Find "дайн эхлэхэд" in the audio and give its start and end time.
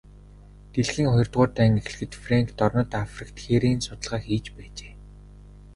1.57-2.11